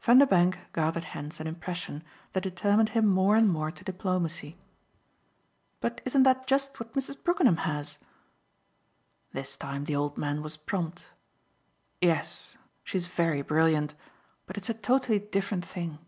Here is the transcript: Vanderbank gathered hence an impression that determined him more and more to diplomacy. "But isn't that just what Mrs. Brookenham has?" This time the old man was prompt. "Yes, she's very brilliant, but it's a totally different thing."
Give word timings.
Vanderbank 0.00 0.56
gathered 0.72 1.04
hence 1.04 1.40
an 1.40 1.46
impression 1.46 2.02
that 2.32 2.42
determined 2.42 2.88
him 2.96 3.04
more 3.06 3.36
and 3.36 3.50
more 3.50 3.70
to 3.70 3.84
diplomacy. 3.84 4.56
"But 5.82 6.00
isn't 6.06 6.22
that 6.22 6.46
just 6.46 6.80
what 6.80 6.94
Mrs. 6.94 7.22
Brookenham 7.22 7.58
has?" 7.58 7.98
This 9.34 9.58
time 9.58 9.84
the 9.84 9.94
old 9.94 10.16
man 10.16 10.40
was 10.40 10.56
prompt. 10.56 11.08
"Yes, 12.00 12.56
she's 12.82 13.08
very 13.08 13.42
brilliant, 13.42 13.94
but 14.46 14.56
it's 14.56 14.70
a 14.70 14.72
totally 14.72 15.18
different 15.18 15.66
thing." 15.66 15.98